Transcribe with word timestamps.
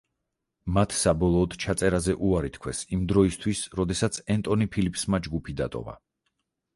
მათ 0.75 0.93
საბოლოოდ 0.99 1.51
ჩაწერაზე 1.63 2.15
უარი 2.29 2.49
თქვეს 2.55 2.81
იმ 2.97 3.03
დროისთვის, 3.11 3.61
როდესაც 3.81 4.17
ენტონი 4.37 4.69
ფილიპსმა 4.77 5.21
ჯგუფი 5.29 5.55
დატოვა. 5.61 5.95